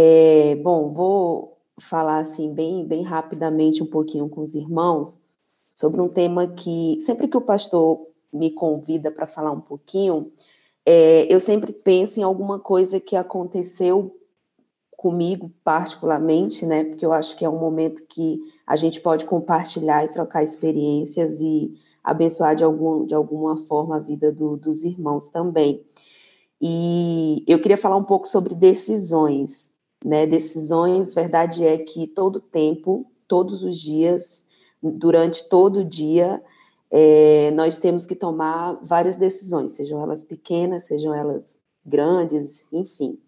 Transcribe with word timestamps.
É, 0.00 0.54
bom, 0.54 0.92
vou 0.92 1.58
falar 1.80 2.18
assim 2.18 2.54
bem, 2.54 2.86
bem 2.86 3.02
rapidamente 3.02 3.82
um 3.82 3.86
pouquinho 3.86 4.28
com 4.28 4.42
os 4.42 4.54
irmãos 4.54 5.18
sobre 5.74 6.00
um 6.00 6.08
tema 6.08 6.46
que 6.46 6.98
sempre 7.00 7.26
que 7.26 7.36
o 7.36 7.40
pastor 7.40 8.06
me 8.32 8.52
convida 8.52 9.10
para 9.10 9.26
falar 9.26 9.50
um 9.50 9.60
pouquinho, 9.60 10.30
é, 10.86 11.26
eu 11.28 11.40
sempre 11.40 11.72
penso 11.72 12.20
em 12.20 12.22
alguma 12.22 12.60
coisa 12.60 13.00
que 13.00 13.16
aconteceu 13.16 14.16
comigo 14.92 15.50
particularmente, 15.64 16.64
né? 16.64 16.84
Porque 16.84 17.04
eu 17.04 17.12
acho 17.12 17.36
que 17.36 17.44
é 17.44 17.48
um 17.48 17.58
momento 17.58 18.06
que 18.06 18.40
a 18.64 18.76
gente 18.76 19.00
pode 19.00 19.24
compartilhar 19.24 20.04
e 20.04 20.12
trocar 20.12 20.44
experiências 20.44 21.40
e 21.40 21.74
abençoar 22.04 22.54
de, 22.54 22.62
algum, 22.62 23.04
de 23.04 23.16
alguma 23.16 23.56
forma 23.56 23.96
a 23.96 24.00
vida 24.00 24.30
do, 24.30 24.56
dos 24.56 24.84
irmãos 24.84 25.26
também. 25.26 25.84
E 26.60 27.42
eu 27.48 27.60
queria 27.60 27.76
falar 27.76 27.96
um 27.96 28.04
pouco 28.04 28.28
sobre 28.28 28.54
decisões, 28.54 29.76
né? 30.04 30.26
Decisões, 30.26 31.12
verdade 31.12 31.64
é 31.64 31.78
que 31.78 32.06
todo 32.06 32.40
tempo, 32.40 33.10
todos 33.26 33.62
os 33.62 33.78
dias, 33.78 34.44
durante 34.82 35.48
todo 35.48 35.80
o 35.80 35.84
dia, 35.84 36.42
é, 36.90 37.50
nós 37.52 37.76
temos 37.76 38.06
que 38.06 38.14
tomar 38.14 38.78
várias 38.82 39.16
decisões, 39.16 39.72
sejam 39.72 40.02
elas 40.02 40.24
pequenas, 40.24 40.84
sejam 40.84 41.14
elas 41.14 41.58
grandes, 41.84 42.66
enfim 42.72 43.18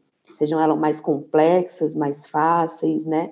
sejam 0.40 0.58
elas 0.58 0.78
mais 0.78 1.02
complexas, 1.02 1.94
mais 1.94 2.26
fáceis, 2.26 3.04
né? 3.04 3.30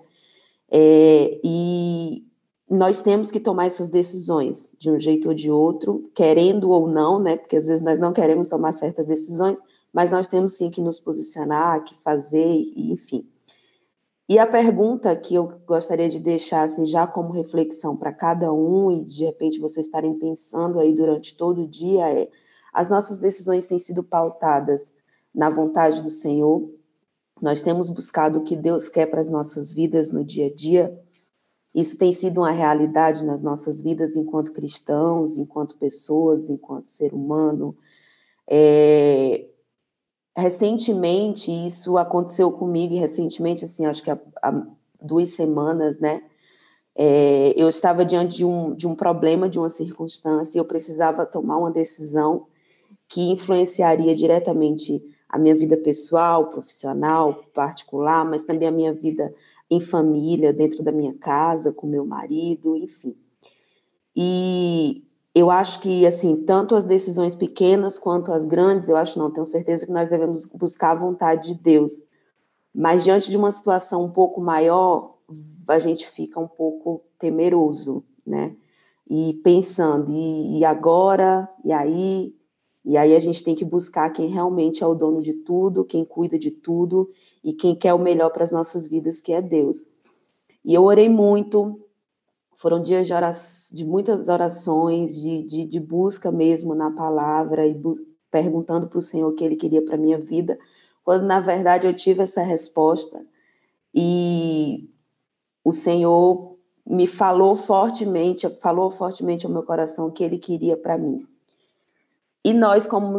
É, 0.71 1.41
e 1.43 2.23
nós 2.69 3.01
temos 3.01 3.31
que 3.31 3.41
tomar 3.41 3.65
essas 3.65 3.89
decisões 3.89 4.71
de 4.79 4.91
um 4.91 5.01
jeito 5.01 5.29
ou 5.29 5.35
de 5.35 5.51
outro, 5.51 6.05
querendo 6.15 6.69
ou 6.71 6.87
não, 6.87 7.19
né? 7.19 7.39
Porque 7.39 7.57
às 7.57 7.67
vezes 7.67 7.83
nós 7.83 7.99
não 7.99 8.13
queremos 8.13 8.49
tomar 8.49 8.73
certas 8.73 9.07
decisões, 9.07 9.59
mas 9.99 10.13
nós 10.13 10.29
temos 10.29 10.53
sim 10.53 10.71
que 10.71 10.81
nos 10.81 11.01
posicionar, 11.01 11.83
que 11.83 12.01
fazer, 12.05 12.73
enfim. 12.77 13.29
E 14.29 14.39
a 14.39 14.47
pergunta 14.47 15.17
que 15.17 15.35
eu 15.35 15.61
gostaria 15.67 16.09
de 16.09 16.21
deixar 16.21 16.63
assim, 16.63 16.87
já 16.87 17.05
como 17.05 17.33
reflexão 17.33 17.97
para 17.97 18.13
cada 18.13 18.53
um, 18.53 18.93
e 18.93 19.05
de 19.05 19.25
repente 19.25 19.59
vocês 19.59 19.87
estarem 19.87 20.17
pensando 20.17 20.79
aí 20.79 20.95
durante 20.95 21.37
todo 21.37 21.63
o 21.63 21.67
dia, 21.67 22.09
é: 22.13 22.31
as 22.73 22.89
nossas 22.89 23.19
decisões 23.19 23.67
têm 23.67 23.81
sido 23.81 24.05
pautadas 24.05 24.95
na 25.35 25.51
vontade 25.51 26.01
do 26.01 26.11
Senhor, 26.11 26.71
nós 27.43 27.61
temos 27.61 27.91
buscado 27.91 28.39
o 28.39 28.45
que 28.45 28.55
Deus 28.55 28.89
quer 28.89 29.07
para 29.07 29.21
as 29.21 29.29
nossas 29.29 29.73
vidas 29.73 30.13
no 30.13 30.25
dia 30.25 30.47
a 30.47 30.55
dia. 30.55 30.97
Isso 31.75 31.99
tem 31.99 32.13
sido 32.13 32.43
uma 32.43 32.53
realidade 32.53 33.25
nas 33.25 33.43
nossas 33.43 33.83
vidas 33.83 34.15
enquanto 34.15 34.53
cristãos, 34.53 35.39
enquanto 35.39 35.77
pessoas, 35.77 36.49
enquanto 36.49 36.89
ser 36.89 37.13
humano. 37.13 37.77
É... 38.49 39.58
Recentemente, 40.39 41.51
isso 41.51 41.99
aconteceu 41.99 42.53
comigo, 42.53 42.97
recentemente, 42.97 43.65
assim, 43.65 43.87
acho 43.87 44.05
que 44.05 44.11
há, 44.13 44.17
há 44.41 44.67
duas 45.03 45.31
semanas, 45.31 45.99
né? 45.99 46.23
É... 46.95 47.53
eu 47.61 47.69
estava 47.69 48.05
diante 48.05 48.37
de 48.37 48.45
um, 48.45 48.73
de 48.73 48.87
um 48.87 48.95
problema, 48.95 49.49
de 49.49 49.59
uma 49.59 49.69
circunstância, 49.69 50.57
e 50.57 50.61
eu 50.61 50.65
precisava 50.65 51.27
tomar 51.27 51.57
uma 51.57 51.73
decisão 51.73 52.47
que 53.09 53.33
influenciaria 53.33 54.15
diretamente 54.15 55.03
a 55.29 55.37
minha 55.37 55.57
vida 55.57 55.77
pessoal, 55.77 56.47
profissional, 56.47 57.43
particular, 57.53 58.25
mas 58.25 58.45
também 58.45 58.69
a 58.69 58.73
minha 58.73 58.93
vida 58.93 59.35
em 59.69 59.81
família, 59.81 60.53
dentro 60.53 60.85
da 60.85 60.93
minha 60.93 61.15
casa, 61.15 61.73
com 61.73 61.89
meu 61.89 62.07
marido, 62.07 62.77
enfim. 62.77 63.17
E 64.15 65.03
eu 65.39 65.51
acho 65.51 65.81
que, 65.81 66.07
assim, 66.07 66.45
tanto 66.45 66.75
as 66.75 66.87
decisões 66.87 67.35
pequenas 67.35 67.99
quanto 67.99 68.33
as 68.33 68.47
grandes, 68.47 68.89
eu 68.89 68.97
acho 68.97 69.19
não, 69.19 69.31
tenho 69.31 69.47
certeza 69.47 69.87
que 69.87 69.93
nós 69.93 70.09
devemos 70.09 70.47
buscar 70.47 70.93
a 70.93 71.01
vontade 71.01 71.55
de 71.55 71.63
Deus. 71.63 72.03
Mas 72.75 73.05
diante 73.05 73.31
de 73.31 73.37
uma 73.37 73.51
situação 73.51 74.05
um 74.05 74.11
pouco 74.11 74.41
maior, 74.41 75.17
a 75.69 75.79
gente 75.79 76.09
fica 76.11 76.41
um 76.41 76.49
pouco 76.49 77.03
temeroso, 77.19 78.05
né? 78.27 78.55
E 79.11 79.35
pensando, 79.43 80.13
e, 80.13 80.59
e 80.59 80.65
agora, 80.65 81.49
e 81.65 81.73
aí, 81.73 82.35
e 82.85 82.97
aí 82.97 83.15
a 83.15 83.21
gente 83.21 83.43
tem 83.43 83.55
que 83.55 83.65
buscar 83.65 84.11
quem 84.11 84.29
realmente 84.29 84.83
é 84.83 84.87
o 84.87 84.95
dono 84.95 85.21
de 85.21 85.33
tudo, 85.33 85.85
quem 85.85 86.05
cuida 86.05 86.39
de 86.39 86.51
tudo 86.51 87.11
e 87.43 87.53
quem 87.53 87.75
quer 87.75 87.95
o 87.95 87.99
melhor 87.99 88.31
para 88.31 88.45
as 88.45 88.53
nossas 88.53 88.87
vidas, 88.87 89.21
que 89.21 89.33
é 89.33 89.41
Deus. 89.41 89.85
E 90.65 90.75
eu 90.75 90.85
orei 90.85 91.09
muito, 91.09 91.81
foram 92.59 92.83
dias 92.83 93.07
de, 93.07 93.15
de 93.73 93.87
muitas 93.87 94.29
orações, 94.29 95.15
de, 95.15 95.43
de, 95.45 95.65
de, 95.65 95.79
busca 95.81 96.33
mesmo 96.33 96.75
na 96.75 96.91
palavra 96.91 97.65
e 97.65 97.81
perguntando 98.33 98.89
para 98.89 98.99
o 98.99 99.03
Senhor 99.03 99.29
o 99.29 99.35
que 99.35 99.45
Ele 99.45 99.55
queria 99.55 99.81
para 99.81 99.97
minha 99.97 100.19
vida, 100.19 100.59
quando 101.05 101.25
na 101.25 101.39
verdade 101.39 101.87
eu 101.87 101.95
tive 101.95 102.25
essa 102.25 102.43
resposta 102.43 103.25
e 103.95 104.91
o 105.65 105.73
Senhor 105.73 106.59
me 106.85 107.07
falou 107.07 107.55
fortemente, 107.55 108.49
falou 108.61 108.91
fortemente 108.91 109.47
ao 109.47 109.53
meu 109.53 109.63
coração 109.63 110.09
o 110.09 110.13
que 110.13 110.25
Ele 110.25 110.37
queria 110.37 110.77
para 110.77 110.99
mim. 110.99 111.25
E 112.45 112.53
nós, 112.53 112.89
como 112.89 113.17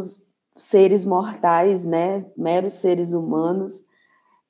seres 0.57 1.05
mortais, 1.05 1.85
né, 1.85 2.25
meros 2.35 2.73
seres 2.73 3.13
humanos, 3.13 3.81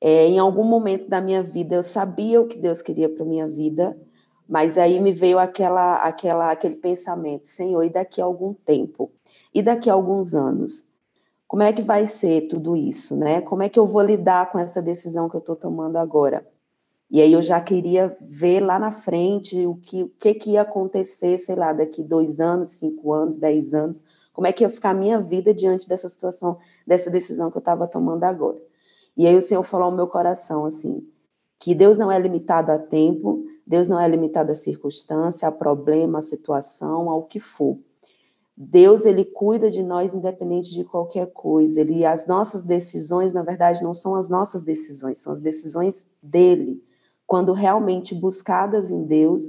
é, 0.01 0.25
em 0.25 0.39
algum 0.39 0.63
momento 0.63 1.07
da 1.07 1.21
minha 1.21 1.43
vida 1.43 1.75
eu 1.75 1.83
sabia 1.83 2.41
o 2.41 2.47
que 2.47 2.57
Deus 2.57 2.81
queria 2.81 3.07
para 3.07 3.23
minha 3.23 3.47
vida, 3.47 3.95
mas 4.49 4.79
aí 4.79 4.99
me 4.99 5.13
veio 5.13 5.37
aquela, 5.37 5.97
aquela, 5.97 6.51
aquele 6.51 6.75
pensamento, 6.75 7.47
Senhor, 7.47 7.83
e 7.83 7.89
daqui 7.89 8.19
a 8.19 8.25
algum 8.25 8.51
tempo, 8.51 9.11
e 9.53 9.61
daqui 9.61 9.91
a 9.91 9.93
alguns 9.93 10.33
anos, 10.33 10.87
como 11.47 11.61
é 11.61 11.71
que 11.71 11.83
vai 11.83 12.07
ser 12.07 12.47
tudo 12.47 12.75
isso, 12.75 13.15
né? 13.15 13.41
Como 13.41 13.61
é 13.61 13.69
que 13.69 13.77
eu 13.77 13.85
vou 13.85 14.01
lidar 14.01 14.51
com 14.51 14.57
essa 14.57 14.81
decisão 14.81 15.29
que 15.29 15.35
eu 15.35 15.39
estou 15.39 15.55
tomando 15.55 15.97
agora? 15.97 16.47
E 17.11 17.21
aí 17.21 17.31
eu 17.31 17.43
já 17.43 17.61
queria 17.61 18.15
ver 18.21 18.59
lá 18.59 18.79
na 18.79 18.91
frente 18.91 19.67
o 19.67 19.75
que, 19.75 20.03
o 20.03 20.09
que, 20.09 20.33
que 20.33 20.51
ia 20.51 20.61
acontecer, 20.63 21.37
sei 21.37 21.55
lá, 21.55 21.71
daqui 21.71 22.01
dois 22.03 22.39
anos, 22.39 22.71
cinco 22.71 23.13
anos, 23.13 23.37
dez 23.37 23.75
anos, 23.75 24.03
como 24.33 24.47
é 24.47 24.53
que 24.53 24.63
ia 24.63 24.69
ficar 24.69 24.91
a 24.91 24.95
minha 24.95 25.19
vida 25.19 25.53
diante 25.53 25.87
dessa 25.87 26.09
situação, 26.09 26.57
dessa 26.87 27.09
decisão 27.11 27.51
que 27.51 27.57
eu 27.57 27.61
estava 27.61 27.87
tomando 27.87 28.23
agora? 28.23 28.59
E 29.15 29.27
aí 29.27 29.35
o 29.35 29.41
Senhor 29.41 29.63
falou 29.63 29.87
ao 29.87 29.95
meu 29.95 30.07
coração 30.07 30.65
assim, 30.65 31.07
que 31.59 31.75
Deus 31.75 31.97
não 31.97 32.11
é 32.11 32.17
limitado 32.17 32.71
a 32.71 32.79
tempo, 32.79 33.43
Deus 33.69 33.87
não 33.87 33.99
é 33.99 34.07
limitado 34.07 34.51
a 34.51 34.55
circunstância, 34.55 35.47
a 35.47 35.51
problema, 35.51 36.17
a 36.17 36.23
situação, 36.23 37.07
ao 37.07 37.21
que 37.25 37.39
for. 37.39 37.77
Deus 38.57 39.05
ele 39.05 39.23
cuida 39.23 39.69
de 39.69 39.83
nós 39.83 40.15
independente 40.15 40.71
de 40.71 40.83
qualquer 40.83 41.27
coisa. 41.27 41.79
Ele 41.79 42.03
as 42.03 42.25
nossas 42.25 42.63
decisões, 42.63 43.31
na 43.31 43.43
verdade, 43.43 43.83
não 43.83 43.93
são 43.93 44.15
as 44.15 44.27
nossas 44.27 44.63
decisões, 44.63 45.19
são 45.19 45.31
as 45.31 45.39
decisões 45.39 46.03
dele. 46.21 46.83
Quando 47.27 47.53
realmente 47.53 48.15
buscadas 48.15 48.89
em 48.89 49.03
Deus, 49.03 49.43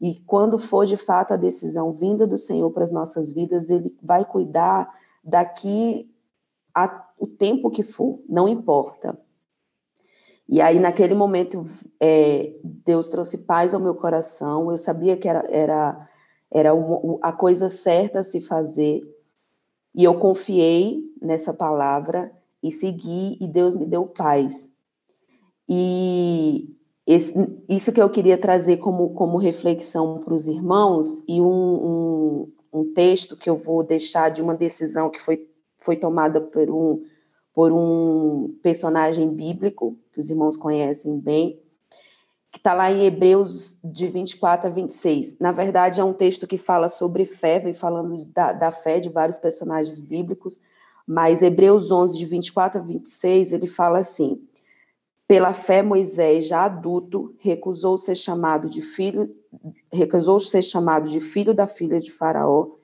e 0.00 0.20
quando 0.20 0.58
for 0.58 0.86
de 0.86 0.96
fato 0.96 1.34
a 1.34 1.36
decisão 1.36 1.92
vinda 1.92 2.26
do 2.26 2.38
Senhor 2.38 2.70
para 2.70 2.82
as 2.82 2.90
nossas 2.90 3.30
vidas, 3.30 3.68
Ele 3.68 3.94
vai 4.02 4.24
cuidar 4.24 4.90
daqui 5.22 6.10
a, 6.74 7.06
o 7.18 7.26
tempo 7.26 7.70
que 7.70 7.82
for, 7.82 8.22
não 8.26 8.48
importa. 8.48 9.18
E 10.48 10.60
aí, 10.60 10.78
naquele 10.78 11.14
momento, 11.14 11.64
é, 12.00 12.54
Deus 12.62 13.08
trouxe 13.08 13.38
paz 13.38 13.74
ao 13.74 13.80
meu 13.80 13.94
coração, 13.94 14.70
eu 14.70 14.76
sabia 14.76 15.16
que 15.16 15.28
era, 15.28 15.44
era, 15.50 16.08
era 16.50 16.74
uma, 16.74 17.18
a 17.20 17.32
coisa 17.32 17.68
certa 17.68 18.20
a 18.20 18.24
se 18.24 18.40
fazer, 18.40 19.02
e 19.94 20.04
eu 20.04 20.18
confiei 20.18 21.02
nessa 21.20 21.52
palavra 21.52 22.30
e 22.62 22.70
segui, 22.70 23.36
e 23.40 23.46
Deus 23.48 23.74
me 23.74 23.86
deu 23.86 24.06
paz. 24.06 24.68
E 25.68 26.76
esse, 27.06 27.34
isso 27.68 27.92
que 27.92 28.00
eu 28.00 28.10
queria 28.10 28.38
trazer 28.38 28.76
como, 28.76 29.14
como 29.14 29.38
reflexão 29.38 30.18
para 30.18 30.34
os 30.34 30.48
irmãos 30.48 31.22
e 31.26 31.40
um, 31.40 31.46
um, 31.46 32.52
um, 32.72 32.92
texto 32.92 33.36
que 33.36 33.48
eu 33.48 33.56
vou 33.56 33.82
deixar 33.82 34.30
de 34.30 34.42
uma 34.42 34.54
decisão 34.54 35.08
que 35.10 35.20
foi, 35.20 35.48
foi 35.78 35.96
tomada 35.96 36.40
por 36.40 36.68
um, 36.70 37.04
por 37.56 37.72
um 37.72 38.54
personagem 38.62 39.30
bíblico, 39.30 39.98
que 40.12 40.20
os 40.20 40.28
irmãos 40.28 40.58
conhecem 40.58 41.18
bem, 41.18 41.58
que 42.52 42.58
está 42.58 42.74
lá 42.74 42.92
em 42.92 43.06
Hebreus 43.06 43.78
de 43.82 44.08
24 44.08 44.68
a 44.68 44.70
26. 44.70 45.38
Na 45.40 45.52
verdade, 45.52 45.98
é 45.98 46.04
um 46.04 46.12
texto 46.12 46.46
que 46.46 46.58
fala 46.58 46.90
sobre 46.90 47.24
fé, 47.24 47.58
vem 47.58 47.72
falando 47.72 48.26
da, 48.26 48.52
da 48.52 48.70
fé 48.70 49.00
de 49.00 49.08
vários 49.08 49.38
personagens 49.38 49.98
bíblicos, 49.98 50.60
mas 51.06 51.40
Hebreus 51.40 51.90
11, 51.90 52.18
de 52.18 52.26
24 52.26 52.78
a 52.78 52.84
26, 52.84 53.52
ele 53.52 53.66
fala 53.66 54.00
assim 54.00 54.46
pela 55.26 55.52
fé, 55.52 55.82
Moisés, 55.82 56.46
já 56.46 56.64
adulto, 56.64 57.34
recusou 57.38 57.98
ser 57.98 58.14
chamado 58.14 58.68
de 58.68 58.80
filho, 58.80 59.34
recusou 59.92 60.38
ser 60.38 60.62
chamado 60.62 61.10
de 61.10 61.20
filho 61.20 61.52
da 61.52 61.66
filha 61.66 61.98
de 61.98 62.12
Faraó, 62.12 62.75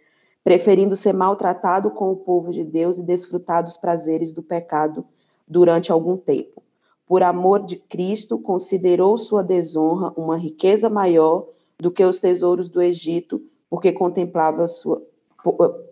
preferindo 0.44 0.96
ser 0.96 1.12
maltratado 1.12 1.90
com 1.90 2.10
o 2.10 2.16
povo 2.16 2.50
de 2.50 2.64
Deus 2.64 2.98
e 2.98 3.02
desfrutar 3.02 3.62
dos 3.62 3.76
prazeres 3.76 4.32
do 4.32 4.42
pecado 4.42 5.04
durante 5.46 5.92
algum 5.92 6.16
tempo. 6.16 6.62
Por 7.06 7.22
amor 7.22 7.64
de 7.64 7.76
Cristo, 7.76 8.38
considerou 8.38 9.16
sua 9.18 9.42
desonra 9.42 10.12
uma 10.16 10.36
riqueza 10.36 10.88
maior 10.88 11.46
do 11.78 11.90
que 11.90 12.04
os 12.04 12.18
tesouros 12.18 12.68
do 12.68 12.80
Egito, 12.80 13.42
porque 13.68 13.92
contemplava 13.92 14.66
sua, 14.66 15.02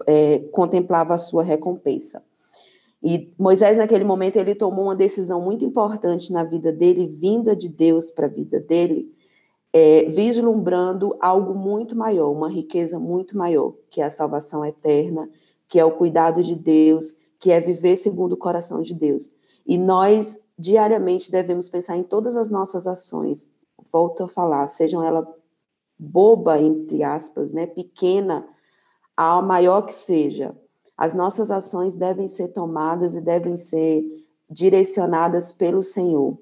é, 0.07 0.39
contemplava 0.53 1.15
a 1.15 1.19
sua 1.19 1.43
recompensa. 1.43 2.23
E 3.03 3.33
Moisés, 3.39 3.77
naquele 3.77 4.05
momento, 4.05 4.37
ele 4.37 4.55
tomou 4.55 4.87
uma 4.87 4.97
decisão 4.97 5.41
muito 5.41 5.65
importante 5.65 6.33
na 6.33 6.45
vida 6.45 6.71
dele, 6.71 7.07
vinda 7.07 7.57
de 7.57 7.69
Deus 7.69 8.11
para 8.11 8.27
a 8.27 8.31
vida 8.31 8.61
dele, 8.61 9.11
é, 9.73 10.05
vislumbrando 10.05 11.17
algo 11.21 11.55
muito 11.55 11.97
maior, 11.97 12.31
uma 12.31 12.51
riqueza 12.51 12.99
muito 12.99 13.37
maior, 13.37 13.75
que 13.91 14.01
é 14.01 14.05
a 14.05 14.11
salvação 14.11 14.65
eterna, 14.65 15.29
que 15.69 15.79
é 15.79 15.85
o 15.85 15.93
cuidado 15.93 16.43
de 16.43 16.55
Deus, 16.55 17.17
que 17.39 17.51
é 17.51 17.61
viver 17.61 17.97
segundo 17.97 18.33
o 18.33 18.37
coração 18.37 18.83
de 18.83 18.95
Deus. 18.95 19.31
E 19.65 19.79
nós, 19.79 20.39
diariamente, 20.59 21.31
devemos 21.31 21.69
pensar 21.69 21.97
em 21.97 22.03
todas 22.03 22.37
as 22.37 22.51
nossas 22.51 22.87
ações, 22.87 23.49
volto 23.93 24.25
a 24.25 24.29
falar, 24.29 24.69
sejam 24.69 25.05
elas 25.05 25.27
boba, 25.99 26.59
entre 26.59 27.03
aspas, 27.03 27.53
né, 27.53 27.67
pequena, 27.67 28.49
a 29.15 29.43
maior 29.43 29.83
que 29.83 29.93
seja, 29.93 30.57
as 30.97 31.15
nossas 31.15 31.51
ações 31.51 31.95
devem 31.95 32.27
ser 32.27 32.49
tomadas 32.49 33.15
e 33.15 33.21
devem 33.21 33.57
ser 33.57 34.03
direcionadas 34.49 35.53
pelo 35.53 35.83
Senhor. 35.83 36.39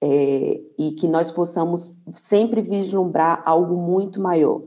É, 0.00 0.60
e 0.78 0.92
que 0.92 1.08
nós 1.08 1.32
possamos 1.32 1.96
sempre 2.14 2.62
vislumbrar 2.62 3.42
algo 3.44 3.76
muito 3.76 4.20
maior. 4.20 4.62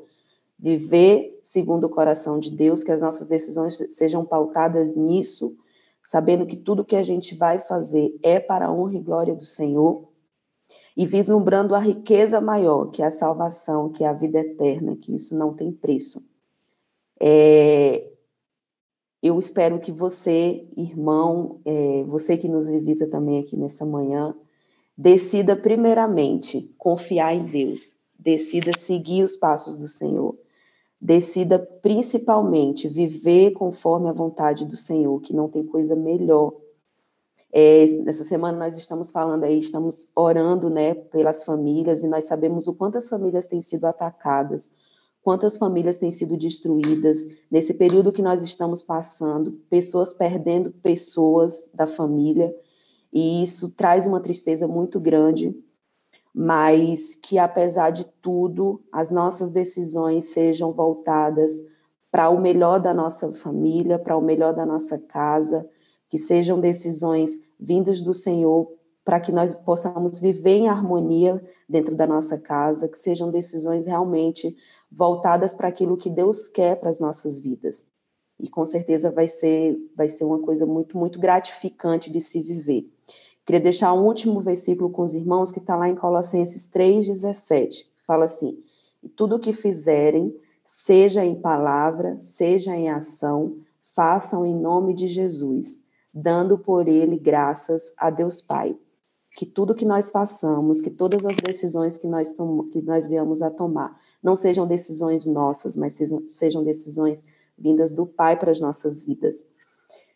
Viver 0.60 1.39
segundo 1.44 1.86
o 1.86 1.89
coração 1.89 2.39
de 2.39 2.51
Deus, 2.51 2.83
que 2.83 2.92
as 2.92 3.01
nossas 3.01 3.28
decisões 3.28 3.81
sejam 3.89 4.25
pautadas 4.25 4.95
nisso, 4.95 5.56
sabendo 6.04 6.45
que 6.45 6.56
tudo 6.56 6.86
que 6.86 6.95
a 6.95 7.04
gente 7.04 7.36
vai 7.36 7.60
fazer 7.60 8.18
é 8.24 8.39
para 8.39 8.68
a 8.68 8.72
honra 8.72 8.95
e 8.95 9.01
glória 9.01 9.36
do 9.36 9.44
Senhor, 9.44 10.10
e 10.95 11.06
vislumbrando 11.06 11.74
a 11.74 11.80
riqueza 11.80 12.42
maior, 12.42 12.88
que 12.88 13.01
é 13.01 13.06
a 13.06 13.12
salvação, 13.12 13.89
que 13.89 14.04
é 14.04 14.07
a 14.07 14.13
vida 14.13 14.39
eterna, 14.39 14.95
que 14.95 15.16
isso 15.16 15.38
não 15.38 15.54
tem 15.54 15.72
preço. 15.72 16.24
É, 17.19 18.12
eu 19.22 19.38
espero 19.39 19.80
que 19.80 19.92
você, 19.92 20.68
irmão, 20.75 21.62
é, 21.63 22.04
você 22.04 22.36
que 22.36 22.50
nos 22.50 22.68
visita 22.68 23.07
também 23.07 23.39
aqui 23.39 23.56
nesta 23.56 23.86
manhã, 23.86 24.36
decida 24.98 25.56
primeiramente 25.56 26.74
confiar 26.78 27.36
em 27.36 27.46
Deus, 27.46 27.96
decida 28.18 28.72
seguir 28.78 29.24
os 29.24 29.36
passos 29.36 29.78
do 29.78 29.88
Senhor, 29.88 30.38
decida 31.00 31.58
principalmente 31.58 32.88
viver 32.88 33.52
conforme 33.52 34.10
a 34.10 34.14
vontade 34.14 34.66
do 34.66 34.76
Senhor, 34.76 35.20
que 35.22 35.34
não 35.34 35.50
tem 35.50 35.66
coisa 35.66 35.96
melhor. 35.96 36.54
É, 37.52 37.86
nessa 38.04 38.24
semana 38.24 38.58
nós 38.58 38.78
estamos 38.78 39.12
falando 39.12 39.44
aí, 39.44 39.58
estamos 39.60 40.08
orando, 40.16 40.70
né, 40.70 40.94
pelas 40.94 41.44
famílias 41.44 42.04
e 42.04 42.08
nós 42.08 42.26
sabemos 42.26 42.68
o 42.68 42.74
quanto 42.74 42.98
as 42.98 43.10
famílias 43.10 43.48
têm 43.48 43.62
sido 43.62 43.86
atacadas, 43.86 44.72
quantas 45.22 45.58
famílias 45.58 45.98
têm 45.98 46.12
sido 46.12 46.38
destruídas. 46.38 47.28
Nesse 47.50 47.74
período 47.74 48.12
que 48.12 48.22
nós 48.22 48.44
estamos 48.44 48.84
passando, 48.84 49.54
pessoas 49.70 50.14
perdendo 50.14 50.72
pessoas 50.72 51.68
da 51.74 51.88
família, 51.88 52.56
e 53.12 53.42
isso 53.42 53.69
traz 53.72 54.08
uma 54.08 54.19
tristeza 54.19 54.68
muito 54.68 55.00
grande, 55.00 55.56
mas 56.34 57.16
que 57.16 57.38
apesar 57.38 57.90
de 57.90 58.06
tudo, 58.22 58.81
as 58.92 59.12
nossas 59.12 59.52
decisões 59.52 60.28
sejam 60.28 60.72
voltadas 60.72 61.52
para 62.10 62.30
o 62.30 62.40
melhor 62.40 62.80
da 62.80 62.94
nossa 62.94 63.31
família, 63.31 64.00
para 64.00 64.18
o 64.18 64.22
melhor 64.22 64.54
da 64.54 64.66
nossa 64.66 64.98
casa, 64.98 65.68
que 66.10 66.18
sejam 66.18 66.60
decisões 66.60 67.38
vindas 67.60 68.02
do 68.02 68.13
Senhor 68.13 68.72
para 69.04 69.19
que 69.19 69.31
nós 69.31 69.56
possamos 69.56 70.19
viver 70.19 70.57
em 70.57 70.69
harmonia 70.69 71.42
dentro 71.68 71.96
da 71.96 72.06
nossa 72.06 72.38
casa, 72.38 72.88
que 72.88 72.98
sejam 72.98 73.31
decisões 73.31 73.86
realmente 73.86 74.56
voltadas 74.92 75.54
para 75.54 75.68
aquilo 75.68 75.98
que 75.98 76.10
Deus 76.10 76.48
quer 76.48 76.80
para 76.80 76.90
as 76.90 77.00
nossas 77.00 77.40
vidas. 77.40 77.86
E 78.42 78.50
com 78.50 78.66
certeza 78.66 79.12
vai 79.12 79.28
ser, 79.28 79.78
vai 79.96 80.10
ser 80.10 80.24
uma 80.24 80.40
coisa 80.40 80.66
muito, 80.66 80.98
muito 80.98 81.20
gratificante 81.20 82.12
de 82.12 82.20
se 82.20 82.42
viver. 82.42 82.92
Queria 83.46 83.62
deixar 83.62 83.94
um 83.94 84.06
último 84.06 84.40
versículo 84.40 84.90
com 84.90 85.04
os 85.04 85.14
irmãos 85.14 85.52
que 85.52 85.60
está 85.60 85.76
lá 85.76 85.88
em 85.88 85.96
Colossenses 85.96 86.68
3,17. 86.68 87.86
Fala 88.06 88.26
assim: 88.26 88.58
tudo 89.16 89.36
o 89.36 89.40
que 89.40 89.54
fizerem, 89.54 90.36
seja 90.66 91.24
em 91.24 91.36
palavra, 91.36 92.18
seja 92.18 92.76
em 92.76 92.90
ação, 92.90 93.58
façam 93.96 94.44
em 94.46 94.56
nome 94.56 94.96
de 94.96 95.08
Jesus, 95.08 95.84
dando 96.12 96.58
por 96.58 96.88
ele 96.88 97.18
graças 97.18 97.94
a 97.96 98.10
Deus 98.10 98.42
Pai. 98.42 98.76
Que 99.38 99.46
tudo 99.46 99.76
que 99.76 99.86
nós 99.86 100.10
façamos, 100.10 100.82
que 100.82 100.90
todas 100.90 101.26
as 101.26 101.38
decisões 101.38 101.98
que 101.98 102.08
nós, 102.08 102.32
que 102.72 102.82
nós 102.82 103.08
viemos 103.08 103.42
a 103.42 103.50
tomar, 103.50 104.00
não 104.22 104.36
sejam 104.36 104.68
decisões 104.68 105.26
nossas, 105.26 105.78
mas 105.78 105.94
sejam, 105.94 106.28
sejam 106.28 106.64
decisões 106.64 107.26
vindas 107.62 107.92
do 107.92 108.06
Pai 108.06 108.38
para 108.38 108.52
as 108.52 108.60
nossas 108.60 109.04
vidas. 109.04 109.46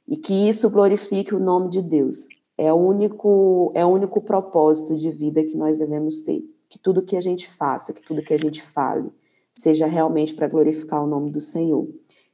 E 0.07 0.18
que 0.18 0.47
isso 0.47 0.69
glorifique 0.69 1.33
o 1.33 1.39
nome 1.39 1.69
de 1.69 1.81
Deus. 1.81 2.27
É 2.57 2.71
o 2.71 2.75
único, 2.75 3.71
é 3.75 3.86
o 3.86 3.89
único 3.89 4.21
propósito 4.21 4.95
de 4.95 5.12
vida 5.12 5.44
que 5.44 5.57
nós 5.57 5.77
devemos 5.77 6.21
ter. 6.21 6.44
Que 6.69 6.80
tudo 6.80 7.01
que 7.01 7.15
a 7.15 7.21
gente 7.21 7.50
faça, 7.50 7.94
que 7.94 8.01
tudo 8.01 8.21
que 8.21 8.33
a 8.33 8.38
gente 8.38 8.62
fale, 8.62 9.09
seja 9.57 9.86
realmente 9.86 10.33
para 10.33 10.47
glorificar 10.47 11.03
o 11.03 11.07
nome 11.07 11.31
do 11.31 11.42
Senhor. 11.42 11.88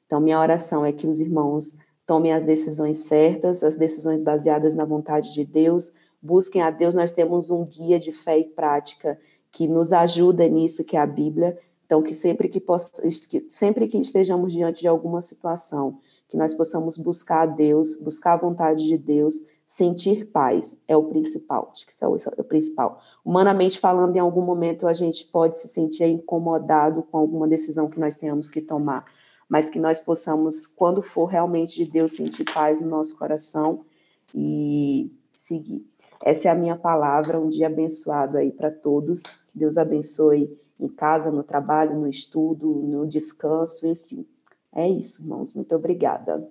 Então, 0.06 0.20
minha 0.20 0.40
oração 0.40 0.86
é 0.86 0.92
que 0.92 1.08
os 1.08 1.22
irmãos 1.22 1.72
tomem 2.06 2.34
as 2.34 2.44
decisões 2.44 2.98
certas, 3.00 3.64
as 3.64 3.78
decisões 3.78 4.22
baseadas 4.22 4.76
na 4.76 4.84
vontade 4.84 5.34
de 5.34 5.46
Deus, 5.46 5.94
busquem 6.22 6.62
a 6.62 6.70
Deus. 6.70 6.94
Nós 6.94 7.12
temos 7.12 7.50
um 7.50 7.66
guia 7.66 7.98
de 7.98 8.12
fé 8.12 8.38
e 8.38 8.44
prática 8.44 9.18
que 9.52 9.68
nos 9.68 9.94
ajuda 9.94 10.48
nisso, 10.48 10.84
que 10.84 10.98
é 10.98 11.00
a 11.00 11.06
Bíblia. 11.06 11.58
Então, 11.92 12.02
que 12.02 12.14
sempre 12.14 12.48
que, 12.48 12.62
possa, 12.62 13.02
que 13.02 13.46
sempre 13.50 13.86
que 13.86 13.98
estejamos 13.98 14.54
diante 14.54 14.80
de 14.80 14.88
alguma 14.88 15.20
situação, 15.20 16.00
que 16.30 16.38
nós 16.38 16.54
possamos 16.54 16.98
buscar 16.98 17.42
a 17.42 17.46
Deus, 17.46 17.98
buscar 17.98 18.32
a 18.32 18.38
vontade 18.38 18.88
de 18.88 18.98
Deus, 18.98 19.36
sentir 19.68 20.28
paz 20.28 20.78
é 20.88 20.96
o 20.96 21.04
principal. 21.04 21.70
Acho 21.70 21.86
que 21.86 21.92
isso 21.92 22.06
é, 22.06 22.34
é 22.38 22.42
o 22.42 22.46
principal. 22.46 23.02
Humanamente 23.26 23.78
falando, 23.78 24.16
em 24.16 24.20
algum 24.20 24.42
momento 24.42 24.88
a 24.88 24.94
gente 24.94 25.26
pode 25.26 25.58
se 25.58 25.68
sentir 25.68 26.06
incomodado 26.06 27.04
com 27.04 27.18
alguma 27.18 27.46
decisão 27.46 27.90
que 27.90 28.00
nós 28.00 28.16
tenhamos 28.16 28.50
que 28.50 28.62
tomar, 28.62 29.04
mas 29.50 29.70
que 29.70 29.78
nós 29.78 30.00
possamos, 30.00 30.66
quando 30.66 31.02
for 31.02 31.26
realmente 31.26 31.76
de 31.76 31.92
Deus, 31.92 32.14
sentir 32.14 32.46
paz 32.54 32.80
no 32.80 32.88
nosso 32.88 33.18
coração 33.18 33.84
e 34.34 35.12
seguir. 35.36 35.86
Essa 36.24 36.48
é 36.48 36.52
a 36.52 36.56
minha 36.56 36.78
palavra, 36.78 37.38
um 37.38 37.50
dia 37.50 37.68
abençoado 37.68 38.38
aí 38.38 38.50
para 38.50 38.72
todos. 38.72 39.22
Que 39.52 39.60
Deus 39.60 39.78
abençoe 39.78 40.58
em 40.82 40.88
casa, 40.88 41.32
no 41.32 41.44
trabalho, 41.44 42.00
no 42.00 42.08
estudo, 42.08 42.68
no 42.68 43.08
descanso, 43.08 43.88
enfim. 43.88 44.28
É 44.74 44.90
isso, 44.90 45.22
irmãos. 45.22 45.54
Muito 45.54 45.76
obrigada. 45.76 46.50